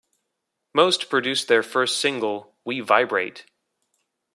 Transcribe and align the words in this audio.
Most 0.73 1.11
produced 1.11 1.47
their 1.47 1.61
first 1.61 1.97
single, 2.01 2.55
"We 2.65 2.79
Vibrate". 2.79 3.45